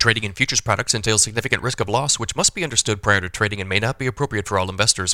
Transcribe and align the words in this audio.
Trading 0.00 0.22
in 0.22 0.32
futures 0.32 0.60
products 0.60 0.94
entails 0.94 1.24
significant 1.24 1.60
risk 1.60 1.80
of 1.80 1.88
loss, 1.88 2.20
which 2.20 2.36
must 2.36 2.54
be 2.54 2.62
understood 2.62 3.02
prior 3.02 3.20
to 3.20 3.28
trading 3.28 3.60
and 3.60 3.68
may 3.68 3.80
not 3.80 3.98
be 3.98 4.06
appropriate 4.06 4.46
for 4.46 4.56
all 4.56 4.70
investors. 4.70 5.12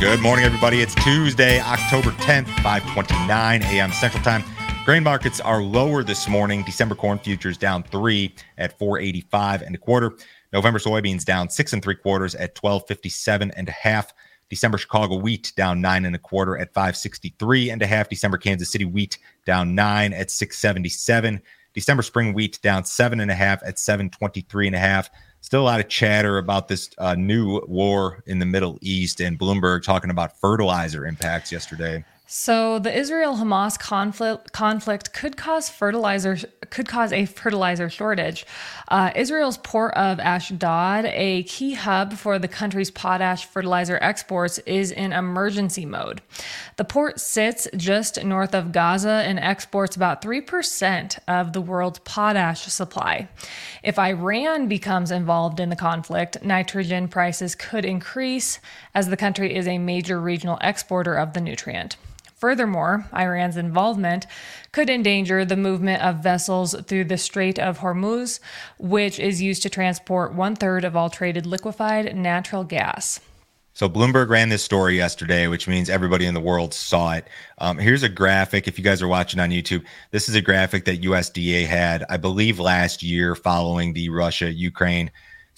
Good 0.00 0.20
morning, 0.20 0.44
everybody. 0.44 0.80
It's 0.80 0.96
Tuesday, 1.04 1.60
October 1.60 2.10
10th, 2.18 2.48
5:29 2.64 3.62
a.m. 3.62 3.92
Central 3.92 4.24
Time. 4.24 4.42
Grain 4.84 5.04
markets 5.04 5.38
are 5.38 5.62
lower 5.62 6.02
this 6.02 6.26
morning. 6.26 6.64
December 6.64 6.96
corn 6.96 7.20
futures 7.20 7.56
down 7.56 7.84
three 7.84 8.34
at 8.58 8.76
485 8.76 9.62
and 9.62 9.76
a 9.76 9.78
quarter. 9.78 10.16
November 10.52 10.80
soybeans 10.80 11.24
down 11.24 11.48
six 11.48 11.72
and 11.72 11.80
three 11.80 11.94
quarters 11.94 12.34
at 12.34 12.58
1257 12.60 13.52
and 13.52 13.68
a 13.68 13.72
half. 13.72 14.12
December 14.50 14.76
Chicago 14.76 15.16
wheat 15.16 15.52
down 15.56 15.80
nine 15.80 16.04
and 16.04 16.14
a 16.14 16.18
quarter 16.18 16.58
at 16.58 16.74
563 16.74 17.70
and 17.70 17.80
a 17.80 17.86
half. 17.86 18.08
December 18.08 18.36
Kansas 18.36 18.70
City 18.70 18.84
wheat 18.84 19.16
down 19.46 19.74
nine 19.74 20.12
at 20.12 20.30
677. 20.30 21.40
December 21.72 22.02
spring 22.02 22.34
wheat 22.34 22.60
down 22.60 22.84
seven 22.84 23.20
and 23.20 23.30
a 23.30 23.34
half 23.34 23.62
at 23.64 23.78
723 23.78 24.66
and 24.66 24.76
a 24.76 24.78
half 24.78 25.08
still 25.40 25.62
a 25.62 25.64
lot 25.64 25.80
of 25.80 25.88
chatter 25.88 26.38
about 26.38 26.68
this 26.68 26.90
uh, 26.98 27.14
new 27.14 27.60
war 27.66 28.22
in 28.26 28.38
the 28.38 28.46
Middle 28.46 28.78
East 28.80 29.20
and 29.20 29.38
Bloomberg 29.38 29.82
talking 29.82 30.10
about 30.10 30.38
fertilizer 30.38 31.06
impacts 31.06 31.50
yesterday. 31.50 32.04
So 32.32 32.78
the 32.78 32.96
Israel-Hamas 32.96 33.76
conflict 33.76 34.52
conflict 34.52 35.12
could 35.12 35.36
cause 35.36 35.68
fertilizer 35.68 36.38
could 36.70 36.86
cause 36.86 37.12
a 37.12 37.24
fertilizer 37.24 37.90
shortage. 37.90 38.46
Uh, 38.86 39.10
Israel's 39.16 39.58
port 39.58 39.92
of 39.94 40.20
Ashdod, 40.20 41.06
a 41.06 41.42
key 41.42 41.74
hub 41.74 42.12
for 42.12 42.38
the 42.38 42.46
country's 42.46 42.92
potash 42.92 43.46
fertilizer 43.46 43.98
exports, 44.00 44.58
is 44.58 44.92
in 44.92 45.12
emergency 45.12 45.84
mode. 45.84 46.22
The 46.76 46.84
port 46.84 47.18
sits 47.18 47.66
just 47.76 48.22
north 48.22 48.54
of 48.54 48.70
Gaza 48.70 49.24
and 49.26 49.40
exports 49.40 49.96
about 49.96 50.22
three 50.22 50.40
percent 50.40 51.18
of 51.26 51.52
the 51.52 51.60
world's 51.60 51.98
potash 51.98 52.60
supply. 52.60 53.28
If 53.82 53.98
Iran 53.98 54.68
becomes 54.68 55.10
involved 55.10 55.58
in 55.58 55.68
the 55.68 55.74
conflict, 55.74 56.44
nitrogen 56.44 57.08
prices 57.08 57.56
could 57.56 57.84
increase 57.84 58.60
as 58.94 59.08
the 59.08 59.16
country 59.16 59.56
is 59.56 59.66
a 59.66 59.78
major 59.78 60.20
regional 60.20 60.58
exporter 60.60 61.16
of 61.16 61.32
the 61.32 61.40
nutrient. 61.40 61.96
Furthermore, 62.40 63.04
Iran's 63.14 63.58
involvement 63.58 64.26
could 64.72 64.88
endanger 64.88 65.44
the 65.44 65.58
movement 65.58 66.02
of 66.02 66.22
vessels 66.22 66.74
through 66.86 67.04
the 67.04 67.18
Strait 67.18 67.58
of 67.58 67.80
Hormuz, 67.80 68.40
which 68.78 69.20
is 69.20 69.42
used 69.42 69.62
to 69.62 69.68
transport 69.68 70.32
one 70.32 70.56
third 70.56 70.86
of 70.86 70.96
all 70.96 71.10
traded 71.10 71.44
liquefied 71.44 72.16
natural 72.16 72.64
gas. 72.64 73.20
So 73.74 73.90
Bloomberg 73.90 74.30
ran 74.30 74.48
this 74.48 74.64
story 74.64 74.96
yesterday, 74.96 75.48
which 75.48 75.68
means 75.68 75.90
everybody 75.90 76.24
in 76.24 76.32
the 76.32 76.40
world 76.40 76.72
saw 76.72 77.12
it. 77.12 77.28
Um, 77.58 77.76
here's 77.76 78.02
a 78.02 78.08
graphic. 78.08 78.66
If 78.66 78.78
you 78.78 78.84
guys 78.84 79.02
are 79.02 79.08
watching 79.08 79.38
on 79.38 79.50
YouTube, 79.50 79.84
this 80.10 80.26
is 80.26 80.34
a 80.34 80.40
graphic 80.40 80.86
that 80.86 81.02
USDA 81.02 81.66
had, 81.66 82.06
I 82.08 82.16
believe, 82.16 82.58
last 82.58 83.02
year 83.02 83.34
following 83.34 83.92
the 83.92 84.08
Russia 84.08 84.50
Ukraine 84.50 85.10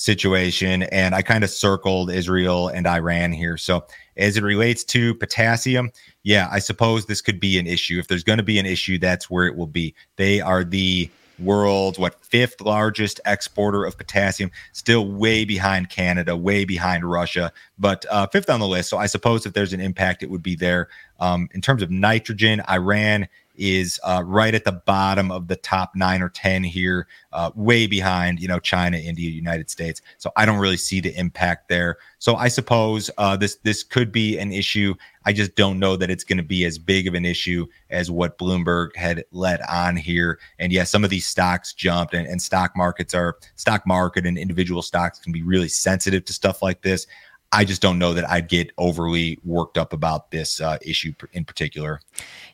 situation. 0.02 0.82
And 0.84 1.14
I 1.14 1.22
kind 1.22 1.44
of 1.44 1.50
circled 1.50 2.10
Israel 2.10 2.66
and 2.66 2.88
Iran 2.88 3.30
here. 3.32 3.56
So 3.56 3.84
as 4.16 4.36
it 4.36 4.42
relates 4.42 4.82
to 4.84 5.14
potassium, 5.14 5.92
yeah, 6.24 6.48
I 6.50 6.58
suppose 6.58 7.06
this 7.06 7.20
could 7.20 7.38
be 7.38 7.56
an 7.56 7.68
issue. 7.68 8.00
If 8.00 8.08
there's 8.08 8.24
going 8.24 8.38
to 8.38 8.42
be 8.42 8.58
an 8.58 8.66
issue, 8.66 8.98
that's 8.98 9.30
where 9.30 9.46
it 9.46 9.56
will 9.56 9.68
be. 9.68 9.94
They 10.16 10.40
are 10.40 10.64
the 10.64 11.08
world's 11.38 11.98
what 11.98 12.24
fifth 12.24 12.60
largest 12.60 13.20
exporter 13.24 13.84
of 13.84 13.96
potassium, 13.96 14.50
still 14.72 15.06
way 15.06 15.44
behind 15.44 15.88
Canada, 15.88 16.36
way 16.36 16.64
behind 16.64 17.08
Russia, 17.08 17.52
but 17.78 18.04
uh, 18.10 18.26
fifth 18.26 18.50
on 18.50 18.60
the 18.60 18.66
list. 18.66 18.90
So 18.90 18.98
I 18.98 19.06
suppose 19.06 19.46
if 19.46 19.52
there's 19.52 19.72
an 19.72 19.80
impact, 19.80 20.22
it 20.22 20.30
would 20.30 20.42
be 20.42 20.56
there. 20.56 20.88
Um, 21.20 21.48
in 21.52 21.60
terms 21.60 21.82
of 21.82 21.90
nitrogen, 21.90 22.60
Iran 22.68 23.28
is 23.62 24.00
uh, 24.02 24.20
right 24.26 24.56
at 24.56 24.64
the 24.64 24.72
bottom 24.72 25.30
of 25.30 25.46
the 25.46 25.54
top 25.54 25.92
nine 25.94 26.20
or 26.20 26.28
10 26.28 26.64
here, 26.64 27.06
uh, 27.32 27.52
way 27.54 27.86
behind, 27.86 28.40
you 28.40 28.48
know, 28.48 28.58
China, 28.58 28.96
India, 28.96 29.30
United 29.30 29.70
States. 29.70 30.02
So 30.18 30.32
I 30.34 30.44
don't 30.44 30.58
really 30.58 30.76
see 30.76 30.98
the 31.00 31.16
impact 31.16 31.68
there. 31.68 31.98
So 32.18 32.34
I 32.34 32.48
suppose 32.48 33.08
uh, 33.18 33.36
this 33.36 33.56
this 33.62 33.84
could 33.84 34.10
be 34.10 34.36
an 34.36 34.52
issue. 34.52 34.94
I 35.24 35.32
just 35.32 35.54
don't 35.54 35.78
know 35.78 35.96
that 35.96 36.10
it's 36.10 36.24
going 36.24 36.38
to 36.38 36.42
be 36.42 36.64
as 36.64 36.76
big 36.76 37.06
of 37.06 37.14
an 37.14 37.24
issue 37.24 37.68
as 37.90 38.10
what 38.10 38.36
Bloomberg 38.36 38.96
had 38.96 39.24
let 39.30 39.60
on 39.70 39.96
here. 39.96 40.40
And 40.58 40.72
yeah, 40.72 40.82
some 40.82 41.04
of 41.04 41.10
these 41.10 41.26
stocks 41.26 41.72
jumped, 41.72 42.14
and, 42.14 42.26
and 42.26 42.42
stock 42.42 42.76
markets 42.76 43.14
are 43.14 43.36
stock 43.54 43.86
market 43.86 44.26
and 44.26 44.36
individual 44.36 44.82
stocks 44.82 45.20
can 45.20 45.32
be 45.32 45.42
really 45.42 45.68
sensitive 45.68 46.24
to 46.24 46.32
stuff 46.32 46.62
like 46.62 46.82
this. 46.82 47.06
I 47.54 47.64
just 47.66 47.82
don't 47.82 47.98
know 47.98 48.14
that 48.14 48.28
I'd 48.30 48.48
get 48.48 48.72
overly 48.78 49.38
worked 49.44 49.76
up 49.76 49.92
about 49.92 50.30
this 50.30 50.58
uh, 50.58 50.78
issue 50.80 51.12
in 51.32 51.44
particular. 51.44 52.00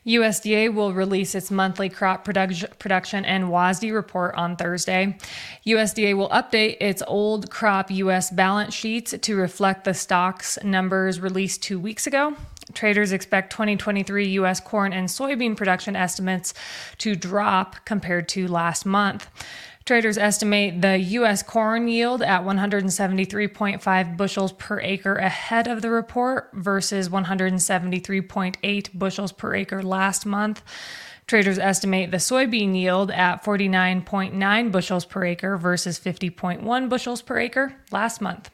USDA 0.05 0.73
will 0.73 0.93
release 0.93 1.35
its 1.35 1.49
monthly 1.49 1.87
crop 1.87 2.25
production, 2.25 2.69
production 2.79 3.23
and 3.23 3.45
WASDE 3.45 3.93
report 3.93 4.35
on 4.35 4.57
Thursday. 4.57 5.17
USDA 5.65 6.17
will 6.17 6.29
update 6.29 6.77
its 6.81 7.01
old 7.07 7.49
crop 7.49 7.89
U.S. 7.89 8.29
balance 8.29 8.73
sheets 8.73 9.15
to 9.19 9.35
reflect 9.37 9.85
the 9.85 9.93
stocks 9.93 10.57
numbers 10.63 11.21
released 11.21 11.63
two 11.63 11.79
weeks 11.79 12.05
ago. 12.05 12.35
Traders 12.73 13.13
expect 13.13 13.51
2023 13.51 14.27
U.S. 14.29 14.59
corn 14.59 14.91
and 14.91 15.07
soybean 15.07 15.55
production 15.55 15.95
estimates 15.95 16.53
to 16.99 17.15
drop 17.15 17.77
compared 17.85 18.27
to 18.29 18.47
last 18.47 18.85
month. 18.85 19.27
Traders 19.89 20.19
estimate 20.19 20.83
the 20.83 20.99
U.S. 20.99 21.41
corn 21.41 21.87
yield 21.87 22.21
at 22.21 22.43
173.5 22.43 24.17
bushels 24.17 24.51
per 24.53 24.79
acre 24.81 25.15
ahead 25.15 25.67
of 25.67 25.81
the 25.81 25.89
report 25.89 26.51
versus 26.53 27.09
173.8 27.09 28.89
bushels 28.93 29.31
per 29.31 29.55
acre 29.55 29.81
last 29.81 30.27
month. 30.27 30.61
Traders 31.25 31.57
estimate 31.57 32.11
the 32.11 32.17
soybean 32.17 32.75
yield 32.75 33.09
at 33.09 33.43
49.9 33.43 34.71
bushels 34.71 35.05
per 35.05 35.25
acre 35.25 35.57
versus 35.57 35.99
50.1 35.99 36.87
bushels 36.87 37.23
per 37.23 37.39
acre 37.39 37.73
last 37.89 38.21
month. 38.21 38.51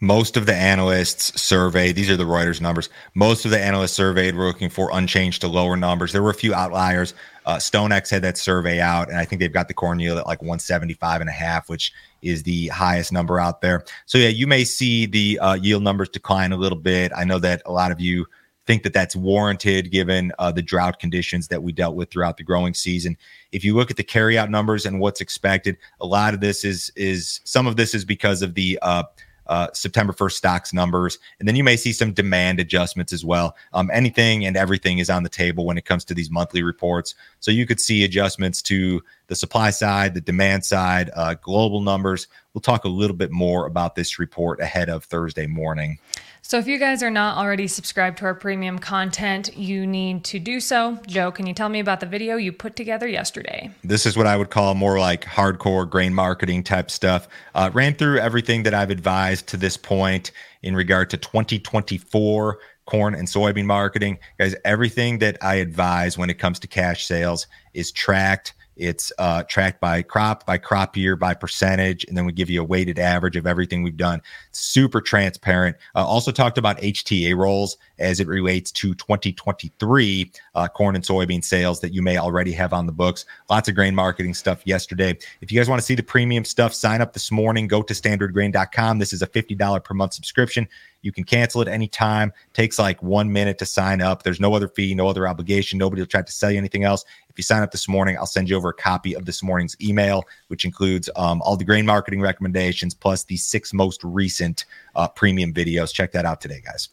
Most 0.00 0.36
of 0.36 0.46
the 0.46 0.54
analysts 0.54 1.40
surveyed, 1.40 1.94
these 1.94 2.10
are 2.10 2.16
the 2.16 2.24
Reuters 2.24 2.60
numbers. 2.60 2.88
Most 3.14 3.44
of 3.44 3.50
the 3.50 3.60
analysts 3.60 3.92
surveyed 3.92 4.34
were 4.34 4.46
looking 4.46 4.68
for 4.68 4.90
unchanged 4.92 5.40
to 5.42 5.48
lower 5.48 5.76
numbers. 5.76 6.12
There 6.12 6.22
were 6.22 6.30
a 6.30 6.34
few 6.34 6.54
outliers. 6.54 7.14
Uh, 7.46 7.56
StoneX 7.56 8.10
had 8.10 8.22
that 8.22 8.38
survey 8.38 8.80
out, 8.80 9.08
and 9.08 9.18
I 9.18 9.24
think 9.24 9.40
they've 9.40 9.52
got 9.52 9.68
the 9.68 9.74
corn 9.74 10.00
yield 10.00 10.18
at 10.18 10.26
like 10.26 10.42
175 10.42 11.20
and 11.20 11.30
a 11.30 11.32
half, 11.32 11.68
which 11.68 11.92
is 12.22 12.42
the 12.42 12.68
highest 12.68 13.12
number 13.12 13.38
out 13.38 13.60
there. 13.60 13.84
So, 14.06 14.18
yeah, 14.18 14.28
you 14.28 14.46
may 14.46 14.64
see 14.64 15.06
the 15.06 15.38
uh, 15.38 15.54
yield 15.54 15.82
numbers 15.82 16.08
decline 16.08 16.52
a 16.52 16.56
little 16.56 16.78
bit. 16.78 17.12
I 17.16 17.24
know 17.24 17.38
that 17.38 17.62
a 17.66 17.72
lot 17.72 17.92
of 17.92 18.00
you 18.00 18.26
think 18.66 18.82
that 18.84 18.92
that's 18.92 19.16
warranted 19.16 19.90
given 19.90 20.32
uh, 20.38 20.52
the 20.52 20.62
drought 20.62 20.98
conditions 21.00 21.48
that 21.48 21.62
we 21.62 21.72
dealt 21.72 21.96
with 21.96 22.10
throughout 22.10 22.36
the 22.36 22.44
growing 22.44 22.74
season. 22.74 23.16
If 23.50 23.64
you 23.64 23.74
look 23.74 23.90
at 23.90 23.96
the 23.96 24.04
carryout 24.04 24.50
numbers 24.50 24.86
and 24.86 25.00
what's 25.00 25.20
expected, 25.20 25.76
a 26.00 26.06
lot 26.06 26.34
of 26.34 26.40
this 26.40 26.64
is 26.64 26.92
is 26.94 27.40
some 27.44 27.66
of 27.66 27.76
this 27.76 27.94
is 27.94 28.04
because 28.04 28.42
of 28.42 28.54
the 28.54 28.78
uh, 28.82 29.04
uh, 29.52 29.68
September 29.74 30.14
1st 30.14 30.32
stocks 30.32 30.72
numbers. 30.72 31.18
And 31.38 31.46
then 31.46 31.56
you 31.56 31.62
may 31.62 31.76
see 31.76 31.92
some 31.92 32.14
demand 32.14 32.58
adjustments 32.58 33.12
as 33.12 33.22
well. 33.22 33.54
Um, 33.74 33.90
anything 33.92 34.46
and 34.46 34.56
everything 34.56 34.96
is 34.96 35.10
on 35.10 35.24
the 35.24 35.28
table 35.28 35.66
when 35.66 35.76
it 35.76 35.84
comes 35.84 36.06
to 36.06 36.14
these 36.14 36.30
monthly 36.30 36.62
reports. 36.62 37.14
So 37.40 37.50
you 37.50 37.66
could 37.66 37.78
see 37.78 38.02
adjustments 38.02 38.62
to 38.62 39.02
the 39.26 39.36
supply 39.36 39.68
side, 39.68 40.14
the 40.14 40.22
demand 40.22 40.64
side, 40.64 41.10
uh, 41.14 41.34
global 41.34 41.82
numbers. 41.82 42.28
We'll 42.54 42.62
talk 42.62 42.84
a 42.84 42.88
little 42.88 43.14
bit 43.14 43.30
more 43.30 43.66
about 43.66 43.94
this 43.94 44.18
report 44.18 44.58
ahead 44.58 44.88
of 44.88 45.04
Thursday 45.04 45.46
morning. 45.46 45.98
So, 46.44 46.58
if 46.58 46.66
you 46.66 46.78
guys 46.78 47.04
are 47.04 47.10
not 47.10 47.38
already 47.38 47.68
subscribed 47.68 48.18
to 48.18 48.24
our 48.24 48.34
premium 48.34 48.80
content, 48.80 49.56
you 49.56 49.86
need 49.86 50.24
to 50.24 50.40
do 50.40 50.58
so. 50.58 50.98
Joe, 51.06 51.30
can 51.30 51.46
you 51.46 51.54
tell 51.54 51.68
me 51.68 51.78
about 51.78 52.00
the 52.00 52.06
video 52.06 52.36
you 52.36 52.52
put 52.52 52.74
together 52.74 53.06
yesterday? 53.06 53.70
This 53.84 54.06
is 54.06 54.16
what 54.16 54.26
I 54.26 54.36
would 54.36 54.50
call 54.50 54.74
more 54.74 54.98
like 54.98 55.24
hardcore 55.24 55.88
grain 55.88 56.12
marketing 56.12 56.64
type 56.64 56.90
stuff. 56.90 57.28
Uh, 57.54 57.70
ran 57.72 57.94
through 57.94 58.18
everything 58.18 58.64
that 58.64 58.74
I've 58.74 58.90
advised 58.90 59.46
to 59.48 59.56
this 59.56 59.76
point 59.76 60.32
in 60.62 60.74
regard 60.74 61.10
to 61.10 61.16
2024 61.16 62.58
corn 62.86 63.14
and 63.14 63.28
soybean 63.28 63.64
marketing. 63.66 64.18
Guys, 64.38 64.56
everything 64.64 65.18
that 65.18 65.38
I 65.40 65.54
advise 65.54 66.18
when 66.18 66.28
it 66.28 66.40
comes 66.40 66.58
to 66.58 66.66
cash 66.66 67.06
sales 67.06 67.46
is 67.72 67.92
tracked 67.92 68.54
it's 68.82 69.12
uh, 69.18 69.44
tracked 69.44 69.80
by 69.80 70.02
crop, 70.02 70.44
by 70.44 70.58
crop 70.58 70.96
year, 70.96 71.14
by 71.14 71.34
percentage, 71.34 72.04
and 72.04 72.16
then 72.16 72.26
we 72.26 72.32
give 72.32 72.50
you 72.50 72.60
a 72.60 72.64
weighted 72.64 72.98
average 72.98 73.36
of 73.36 73.46
everything 73.46 73.82
we've 73.82 73.96
done. 73.96 74.20
Super 74.50 75.00
transparent. 75.00 75.76
Uh, 75.94 76.04
also 76.04 76.32
talked 76.32 76.58
about 76.58 76.78
HTA 76.78 77.36
rolls 77.36 77.76
as 78.00 78.18
it 78.18 78.26
relates 78.26 78.72
to 78.72 78.94
2023 78.94 80.32
uh, 80.56 80.68
corn 80.68 80.96
and 80.96 81.04
soybean 81.04 81.44
sales 81.44 81.80
that 81.80 81.94
you 81.94 82.02
may 82.02 82.18
already 82.18 82.50
have 82.52 82.72
on 82.72 82.86
the 82.86 82.92
books. 82.92 83.24
Lots 83.48 83.68
of 83.68 83.76
grain 83.76 83.94
marketing 83.94 84.34
stuff 84.34 84.66
yesterday. 84.66 85.16
If 85.40 85.52
you 85.52 85.60
guys 85.60 85.68
want 85.68 85.80
to 85.80 85.86
see 85.86 85.94
the 85.94 86.02
premium 86.02 86.44
stuff, 86.44 86.74
sign 86.74 87.00
up 87.00 87.12
this 87.12 87.30
morning. 87.30 87.68
Go 87.68 87.82
to 87.82 87.94
standardgrain.com. 87.94 88.98
This 88.98 89.12
is 89.12 89.22
a 89.22 89.28
$50 89.28 89.84
per 89.84 89.94
month 89.94 90.14
subscription. 90.14 90.68
You 91.02 91.12
can 91.12 91.24
cancel 91.24 91.60
it 91.60 91.68
anytime. 91.68 92.32
Takes 92.52 92.78
like 92.78 93.02
one 93.02 93.32
minute 93.32 93.58
to 93.58 93.66
sign 93.66 94.00
up. 94.00 94.22
There's 94.22 94.40
no 94.40 94.54
other 94.54 94.68
fee, 94.68 94.94
no 94.94 95.08
other 95.08 95.28
obligation. 95.28 95.78
Nobody 95.78 96.00
will 96.00 96.06
try 96.06 96.22
to 96.22 96.32
sell 96.32 96.50
you 96.50 96.58
anything 96.58 96.84
else. 96.84 97.04
If 97.28 97.38
you 97.38 97.42
sign 97.42 97.62
up 97.62 97.70
this 97.70 97.88
morning, 97.88 98.16
I'll 98.18 98.26
send 98.26 98.48
you 98.48 98.56
over 98.56 98.68
a 98.68 98.74
copy 98.74 99.14
of 99.14 99.24
this 99.24 99.42
morning's 99.42 99.74
email, 99.80 100.24
which 100.48 100.64
includes 100.64 101.08
um, 101.16 101.40
all 101.42 101.56
the 101.56 101.64
grain 101.64 101.86
marketing 101.86 102.20
recommendations 102.20 102.94
plus 102.94 103.24
the 103.24 103.36
six 103.36 103.72
most 103.72 104.04
recent 104.04 104.66
uh, 104.94 105.08
premium 105.08 105.52
videos. 105.52 105.92
Check 105.92 106.12
that 106.12 106.24
out 106.24 106.40
today, 106.40 106.60
guys. 106.64 106.90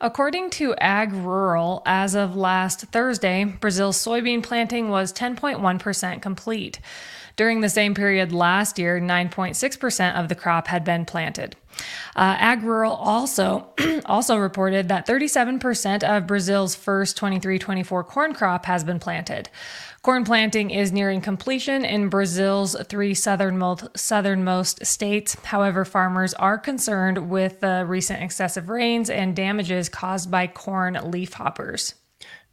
According 0.00 0.50
to 0.50 0.74
AgRural, 0.80 1.82
as 1.86 2.14
of 2.14 2.36
last 2.36 2.82
Thursday, 2.86 3.44
Brazil's 3.44 3.96
soybean 3.96 4.42
planting 4.42 4.90
was 4.90 5.12
10.1% 5.12 6.20
complete. 6.20 6.80
During 7.36 7.60
the 7.60 7.68
same 7.68 7.94
period 7.94 8.32
last 8.32 8.78
year, 8.78 8.98
9.6% 8.98 10.14
of 10.14 10.28
the 10.28 10.34
crop 10.34 10.68
had 10.68 10.84
been 10.84 11.04
planted. 11.04 11.54
Uh, 12.14 12.56
also 12.88 13.68
also 14.06 14.38
reported 14.38 14.88
that 14.88 15.06
37% 15.06 16.02
of 16.02 16.26
Brazil's 16.26 16.74
first 16.74 17.18
23-24 17.18 18.06
corn 18.06 18.34
crop 18.34 18.64
has 18.64 18.84
been 18.84 18.98
planted. 18.98 19.50
Corn 20.00 20.24
planting 20.24 20.70
is 20.70 20.92
nearing 20.92 21.20
completion 21.20 21.84
in 21.84 22.08
Brazil's 22.08 22.76
three 22.88 23.12
southernmost, 23.12 23.88
southernmost 23.98 24.86
states. 24.86 25.36
However, 25.44 25.84
farmers 25.84 26.32
are 26.34 26.58
concerned 26.58 27.28
with 27.28 27.60
the 27.60 27.84
recent 27.86 28.22
excessive 28.22 28.70
rains 28.70 29.10
and 29.10 29.36
damages 29.36 29.88
caused 29.90 30.30
by 30.30 30.46
corn 30.46 30.94
leafhoppers. 30.94 31.94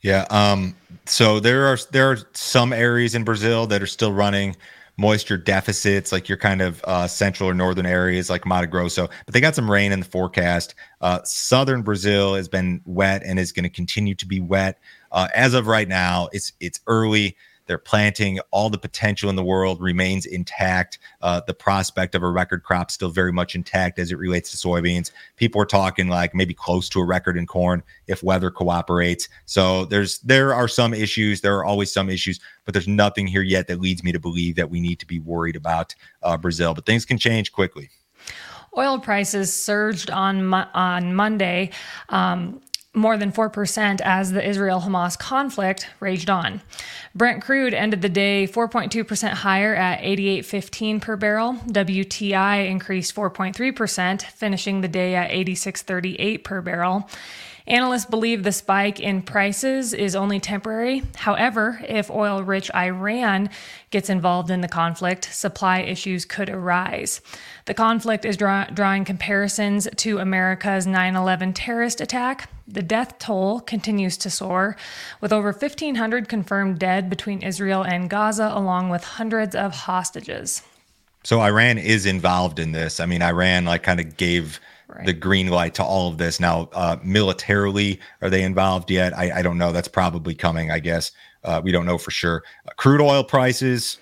Yeah. 0.04 0.26
Um, 0.30 0.76
so 1.06 1.40
there 1.40 1.66
are 1.68 1.78
there 1.92 2.12
are 2.12 2.18
some 2.34 2.72
areas 2.72 3.16
in 3.16 3.24
Brazil 3.24 3.66
that 3.68 3.82
are 3.82 3.88
still 3.88 4.14
running 4.14 4.56
moisture 4.98 5.38
deficits, 5.38 6.12
like 6.12 6.30
your 6.30 6.38
kind 6.38 6.62
of 6.62 6.84
uh, 6.84 7.08
central 7.08 7.50
or 7.50 7.54
northern 7.54 7.86
areas 7.88 8.30
like 8.30 8.46
Mato 8.46 8.68
Grosso, 8.68 9.08
but 9.26 9.34
they 9.34 9.42
got 9.42 9.56
some 9.56 9.70
rain 9.72 9.92
in 9.92 10.00
the 10.02 10.06
forecast. 10.06 10.76
Uh, 11.02 11.20
southern 11.24 11.82
Brazil 11.82 12.36
has 12.36 12.48
been 12.48 12.80
wet 12.86 13.24
and 13.26 13.40
is 13.40 13.52
going 13.52 13.64
to 13.64 13.70
continue 13.70 14.14
to 14.16 14.28
be 14.28 14.40
wet. 14.40 14.78
Uh, 15.12 15.28
as 15.34 15.54
of 15.56 15.68
right 15.68 15.88
now, 15.88 16.30
it's 16.32 16.54
it's 16.60 16.80
early. 16.88 17.36
They're 17.66 17.78
planting. 17.78 18.40
All 18.52 18.70
the 18.70 18.78
potential 18.78 19.30
in 19.30 19.36
the 19.36 19.44
world 19.44 19.82
remains 19.82 20.26
intact. 20.26 21.00
Uh, 21.22 21.42
the 21.46 21.54
prospect 21.54 22.16
of 22.16 22.24
a 22.24 22.30
record 22.30 22.64
crop 22.64 22.92
still 22.92 23.10
very 23.10 23.32
much 23.32 23.56
intact 23.56 24.00
as 24.00 24.12
it 24.12 24.18
relates 24.18 24.52
to 24.52 24.58
soybeans. 24.58 25.12
People 25.38 25.62
are 25.62 25.66
talking 25.66 26.08
like 26.10 26.36
maybe 26.36 26.54
close 26.54 26.90
to 26.90 27.00
a 27.00 27.06
record 27.06 27.38
in 27.38 27.48
corn 27.48 27.84
if 28.08 28.24
weather 28.24 28.52
cooperates. 28.52 29.30
So 29.46 29.86
there's 29.86 30.20
there 30.20 30.54
are 30.54 30.68
some 30.68 30.94
issues. 30.94 31.42
There 31.42 31.58
are 31.58 31.66
always 31.66 31.92
some 31.92 32.10
issues, 32.10 32.40
but 32.66 32.74
there's 32.74 32.88
nothing 32.88 33.28
here 33.28 33.42
yet 33.42 33.68
that 33.68 33.80
leads 33.80 34.04
me 34.04 34.12
to 34.12 34.20
believe 34.20 34.56
that 34.56 34.70
we 34.70 34.80
need 34.80 35.00
to 35.00 35.08
be 35.08 35.20
worried 35.20 35.56
about 35.56 35.96
uh, 36.22 36.38
Brazil. 36.38 36.74
But 36.74 36.86
things 36.86 37.06
can 37.06 37.18
change 37.18 37.52
quickly. 37.52 37.90
Oil 38.78 39.00
prices 39.00 39.54
surged 39.54 40.10
on 40.10 40.54
on 40.54 41.14
Monday. 41.14 41.70
Um, 42.10 42.62
more 42.94 43.18
than 43.18 43.32
4% 43.32 44.02
as 44.02 44.32
the 44.32 44.48
Israel 44.48 44.82
Hamas 44.82 45.18
conflict 45.18 45.88
raged 46.00 46.30
on. 46.30 46.62
Brent 47.16 47.42
crude 47.42 47.74
ended 47.74 48.02
the 48.02 48.10
day 48.10 48.48
4.2% 48.48 49.30
higher 49.30 49.74
at 49.74 50.02
88.15 50.02 51.02
per 51.02 51.16
barrel. 51.16 51.54
WTI 51.68 52.70
increased 52.70 53.16
4.3%, 53.16 54.22
finishing 54.22 54.82
the 54.82 54.88
day 54.88 55.16
at 55.16 55.32
86.38 55.32 56.44
per 56.44 56.62
barrel. 56.62 57.10
Analysts 57.66 58.06
believe 58.06 58.44
the 58.44 58.52
spike 58.52 59.00
in 59.00 59.22
prices 59.22 59.94
is 59.94 60.16
only 60.16 60.40
temporary. 60.40 61.04
However, 61.16 61.80
if 61.88 62.12
oil 62.12 62.44
rich 62.44 62.70
Iran 62.76 63.50
gets 63.90 64.10
involved 64.10 64.50
in 64.50 64.60
the 64.60 64.68
conflict, 64.68 65.34
supply 65.34 65.80
issues 65.80 66.26
could 66.26 66.50
arise. 66.50 67.22
The 67.66 67.74
conflict 67.74 68.26
is 68.26 68.36
draw- 68.36 68.66
drawing 68.66 69.06
comparisons 69.06 69.88
to 69.98 70.20
America's 70.20 70.86
9 70.86 71.16
11 71.16 71.54
terrorist 71.54 72.02
attack. 72.02 72.50
The 72.68 72.82
death 72.82 73.18
toll 73.18 73.62
continues 73.62 74.18
to 74.18 74.30
soar, 74.30 74.76
with 75.22 75.32
over 75.32 75.54
1,500 75.54 76.28
confirmed 76.28 76.80
dead 76.80 77.10
between 77.10 77.42
Israel 77.42 77.84
and 77.84 78.10
Gaza, 78.10 78.52
along 78.54 78.90
with 78.90 79.04
hundreds 79.04 79.56
of 79.56 79.74
hostages. 79.74 80.64
So 81.24 81.40
Iran 81.40 81.78
is 81.78 82.06
involved 82.06 82.60
in 82.60 82.74
this. 82.74 83.00
I 83.00 83.06
mean, 83.06 83.22
Iran 83.22 83.64
like 83.64 83.84
kind 83.84 84.02
of 84.02 84.18
gave 84.18 84.60
right. 84.88 85.06
the 85.06 85.14
green 85.14 85.48
light 85.48 85.74
to 85.76 85.84
all 85.84 86.10
of 86.10 86.18
this. 86.18 86.40
Now, 86.40 86.70
uh, 86.74 86.98
militarily, 87.04 88.00
are 88.22 88.30
they 88.30 88.44
involved 88.44 88.92
yet? 88.92 89.18
I, 89.18 89.40
I, 89.40 89.42
don't 89.42 89.58
know. 89.58 89.72
That's 89.72 89.88
probably 89.88 90.36
coming. 90.36 90.72
I 90.72 90.80
guess 90.80 91.12
uh, 91.44 91.62
we 91.64 91.72
don't 91.72 91.86
know 91.86 91.98
for 91.98 92.12
sure. 92.12 92.44
Uh, 92.68 92.72
crude 92.76 93.02
oil 93.02 93.24
prices. 93.24 93.98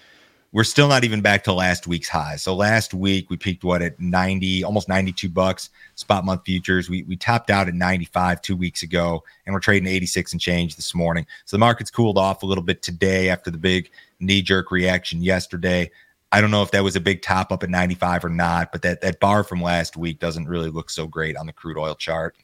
We're 0.53 0.65
still 0.65 0.89
not 0.89 1.05
even 1.05 1.21
back 1.21 1.45
to 1.45 1.53
last 1.53 1.87
week's 1.87 2.09
high. 2.09 2.35
So 2.35 2.53
last 2.53 2.93
week 2.93 3.29
we 3.29 3.37
peaked 3.37 3.63
what 3.63 3.81
at 3.81 3.97
90, 4.01 4.65
almost 4.65 4.89
92 4.89 5.29
bucks 5.29 5.69
spot 5.95 6.25
month 6.25 6.41
futures. 6.45 6.89
We 6.89 7.03
we 7.03 7.15
topped 7.15 7.49
out 7.49 7.69
at 7.69 7.73
95 7.73 8.41
two 8.41 8.57
weeks 8.57 8.83
ago, 8.83 9.23
and 9.45 9.53
we're 9.53 9.61
trading 9.61 9.87
86 9.87 10.33
and 10.33 10.41
change 10.41 10.75
this 10.75 10.93
morning. 10.93 11.25
So 11.45 11.55
the 11.55 11.59
market's 11.59 11.89
cooled 11.89 12.17
off 12.17 12.43
a 12.43 12.45
little 12.45 12.65
bit 12.65 12.81
today 12.81 13.29
after 13.29 13.49
the 13.49 13.57
big 13.57 13.91
knee 14.19 14.41
jerk 14.41 14.71
reaction 14.71 15.23
yesterday. 15.23 15.89
I 16.31 16.39
don't 16.39 16.51
know 16.51 16.63
if 16.63 16.71
that 16.71 16.83
was 16.83 16.95
a 16.95 17.01
big 17.01 17.21
top 17.21 17.51
up 17.51 17.63
at 17.63 17.69
95 17.69 18.25
or 18.25 18.29
not, 18.29 18.71
but 18.71 18.81
that, 18.83 19.01
that 19.01 19.19
bar 19.19 19.43
from 19.43 19.61
last 19.61 19.97
week 19.97 20.19
doesn't 20.19 20.47
really 20.47 20.69
look 20.69 20.89
so 20.89 21.05
great 21.05 21.35
on 21.35 21.45
the 21.45 21.53
crude 21.53 21.77
oil 21.77 21.95
chart. 21.95 22.35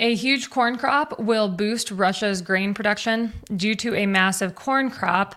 A 0.00 0.14
huge 0.14 0.48
corn 0.48 0.78
crop 0.78 1.18
will 1.18 1.48
boost 1.48 1.90
Russia's 1.90 2.40
grain 2.40 2.72
production. 2.72 3.32
Due 3.56 3.74
to 3.76 3.96
a 3.96 4.06
massive 4.06 4.54
corn 4.54 4.90
crop, 4.90 5.34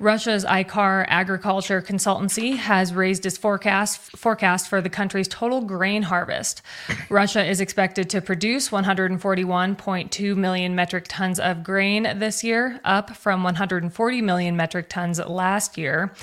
Russia's 0.00 0.44
IKAR 0.44 1.04
Agriculture 1.08 1.82
Consultancy 1.82 2.56
has 2.56 2.94
raised 2.94 3.26
its 3.26 3.36
forecast 3.36 4.16
forecast 4.16 4.68
for 4.68 4.80
the 4.80 4.88
country's 4.88 5.26
total 5.26 5.60
grain 5.60 6.02
harvest. 6.04 6.62
Russia 7.10 7.44
is 7.44 7.60
expected 7.60 8.08
to 8.10 8.20
produce 8.20 8.70
141.2 8.70 10.36
million 10.36 10.74
metric 10.74 11.04
tons 11.08 11.40
of 11.40 11.64
grain 11.64 12.04
this 12.18 12.44
year, 12.44 12.80
up 12.84 13.16
from 13.16 13.42
140 13.42 14.22
million 14.22 14.56
metric 14.56 14.88
tons 14.88 15.18
last 15.18 15.76
year. 15.76 16.14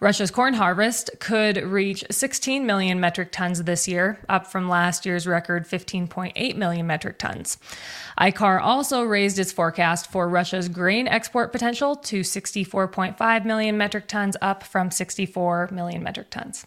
Russia's 0.00 0.30
corn 0.30 0.54
harvest 0.54 1.10
could 1.20 1.58
reach 1.58 2.04
16 2.10 2.66
million 2.66 2.98
metric 2.98 3.30
tons 3.30 3.62
this 3.62 3.86
year, 3.86 4.18
up 4.28 4.46
from 4.46 4.68
last 4.68 5.06
year's 5.06 5.26
record 5.26 5.68
15.8 5.68 6.56
million 6.56 6.86
metric 6.86 7.18
tons. 7.18 7.29
IKAR 8.20 8.60
also 8.60 9.02
raised 9.02 9.38
its 9.38 9.52
forecast 9.52 10.10
for 10.10 10.28
Russia's 10.28 10.68
grain 10.68 11.08
export 11.08 11.52
potential 11.52 11.96
to 11.96 12.20
64.5 12.20 13.44
million 13.44 13.78
metric 13.78 14.08
tons, 14.08 14.36
up 14.42 14.62
from 14.62 14.90
64 14.90 15.70
million 15.72 16.02
metric 16.02 16.30
tons 16.30 16.66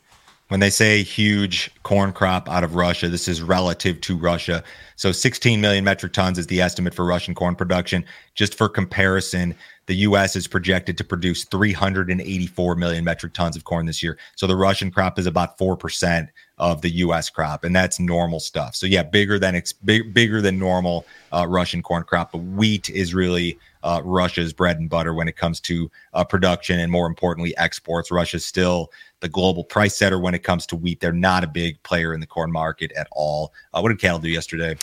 when 0.54 0.60
they 0.60 0.69
say 0.69 1.01
huge 1.01 1.71
corn 1.81 2.13
crop 2.13 2.48
out 2.48 2.63
of 2.63 2.75
Russia, 2.75 3.07
this 3.07 3.27
is 3.27 3.42
relative 3.42 4.00
to 4.01 4.15
Russia. 4.15 4.63
So 4.98 5.12
16 5.12 5.60
million 5.60 5.83
metric 5.83 6.13
tons 6.13 6.38
is 6.38 6.45
the 6.45 6.62
estimate 6.62 6.94
for 6.94 7.06
Russian 7.06 7.33
corn 7.33 7.56
production. 7.56 8.06
Just 8.36 8.56
for 8.56 8.69
comparison, 8.69 9.56
the 9.88 9.95
U.S. 9.95 10.36
is 10.36 10.48
projected 10.48 10.95
to 10.98 11.04
produce 11.04 11.45
384 11.45 12.75
million 12.75 13.04
metric 13.04 13.33
tons 13.33 13.56
of 13.56 13.63
corn 13.63 13.88
this 13.88 14.04
year. 14.04 14.18
So 14.36 14.45
the 14.45 14.56
Russian 14.56 14.92
crop 14.92 15.18
is 15.18 15.25
about 15.25 15.57
four 15.57 15.75
percent 15.75 16.30
of 16.57 16.81
the 16.81 16.89
U.S. 16.89 17.29
crop, 17.29 17.63
and 17.63 17.75
that's 17.75 18.00
normal 18.00 18.39
stuff. 18.39 18.75
So 18.75 18.85
yeah, 18.85 19.03
bigger 19.03 19.39
than 19.39 19.55
ex- 19.55 19.73
big, 19.73 20.13
bigger 20.13 20.41
than 20.41 20.59
normal 20.59 21.05
uh, 21.31 21.47
Russian 21.47 21.81
corn 21.81 22.03
crop. 22.03 22.31
But 22.31 22.39
wheat 22.39 22.89
is 22.89 23.13
really 23.13 23.57
uh, 23.83 24.01
Russia's 24.03 24.53
bread 24.53 24.79
and 24.79 24.89
butter 24.89 25.13
when 25.13 25.27
it 25.27 25.36
comes 25.36 25.60
to 25.62 25.91
uh, 26.13 26.24
production 26.24 26.79
and 26.79 26.91
more 26.91 27.05
importantly 27.05 27.55
exports. 27.58 28.12
Russia's 28.12 28.46
still 28.46 28.91
the 29.19 29.29
global 29.29 29.63
price 29.63 29.96
setter 29.96 30.19
when 30.19 30.34
it 30.34 30.43
comes 30.43 30.65
to 30.67 30.75
wheat. 30.75 31.00
They're 31.00 31.13
not 31.13 31.46
a 31.46 31.48
big 31.48 31.81
player 31.84 32.13
in 32.13 32.19
the 32.19 32.27
corn 32.27 32.51
market 32.51 32.91
at 32.91 33.08
all. 33.12 33.53
Uh, 33.74 33.79
what 33.79 33.89
did 33.89 34.00
cattle 34.00 34.19
do 34.19 34.29
yesterday? 34.29 34.75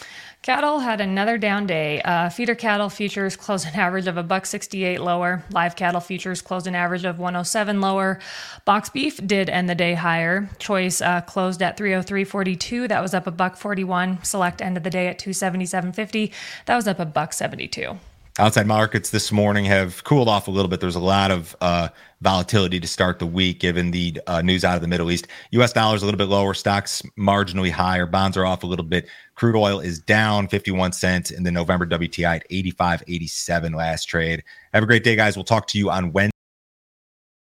Cattle 0.42 0.78
had 0.78 1.02
another 1.02 1.36
down 1.36 1.66
day. 1.66 2.00
Uh, 2.00 2.30
feeder 2.30 2.54
cattle 2.54 2.88
futures 2.88 3.36
closed 3.36 3.66
an 3.66 3.74
average 3.74 4.06
of 4.06 4.16
a 4.16 4.22
buck 4.22 4.46
68 4.46 5.02
lower. 5.02 5.44
Live 5.50 5.76
cattle 5.76 6.00
futures 6.00 6.40
closed 6.40 6.66
an 6.66 6.74
average 6.74 7.04
of 7.04 7.18
107 7.18 7.82
lower. 7.82 8.18
Box 8.64 8.88
beef 8.88 9.24
did 9.26 9.50
end 9.50 9.68
the 9.68 9.74
day 9.74 9.92
higher. 9.92 10.48
Choice 10.58 11.02
uh, 11.02 11.20
closed 11.20 11.62
at 11.62 11.76
303.42. 11.76 12.88
That 12.88 13.02
was 13.02 13.12
up 13.12 13.26
a 13.26 13.30
buck 13.30 13.58
41. 13.58 14.24
Select 14.24 14.62
ended 14.62 14.84
the 14.84 14.90
day 14.90 15.08
at 15.08 15.18
277.50. 15.18 16.32
That 16.64 16.76
was 16.76 16.88
up 16.88 16.98
a 16.98 17.04
buck 17.04 17.34
72 17.34 17.98
outside 18.40 18.66
markets 18.66 19.10
this 19.10 19.30
morning 19.30 19.66
have 19.66 20.02
cooled 20.04 20.26
off 20.26 20.48
a 20.48 20.50
little 20.50 20.68
bit. 20.68 20.80
There's 20.80 20.96
a 20.96 21.00
lot 21.00 21.30
of 21.30 21.54
uh, 21.60 21.88
volatility 22.22 22.80
to 22.80 22.88
start 22.88 23.18
the 23.18 23.26
week 23.26 23.60
given 23.60 23.90
the 23.90 24.18
uh, 24.26 24.40
news 24.40 24.64
out 24.64 24.76
of 24.76 24.80
the 24.80 24.88
Middle 24.88 25.10
East. 25.10 25.26
U.S. 25.50 25.74
dollars 25.74 26.02
a 26.02 26.06
little 26.06 26.16
bit 26.16 26.28
lower, 26.28 26.54
stocks 26.54 27.02
marginally 27.18 27.70
higher, 27.70 28.06
bonds 28.06 28.38
are 28.38 28.46
off 28.46 28.62
a 28.62 28.66
little 28.66 28.84
bit. 28.84 29.08
Crude 29.34 29.56
oil 29.56 29.78
is 29.78 30.00
down 30.00 30.48
51 30.48 30.92
cents 30.92 31.30
in 31.30 31.42
the 31.42 31.52
November 31.52 31.86
WTI 31.86 32.36
at 32.36 32.50
85.87 32.50 33.74
last 33.74 34.06
trade. 34.06 34.42
Have 34.72 34.82
a 34.82 34.86
great 34.86 35.04
day, 35.04 35.16
guys. 35.16 35.36
We'll 35.36 35.44
talk 35.44 35.66
to 35.68 35.78
you 35.78 35.90
on 35.90 36.12
Wednesday. 36.12 36.39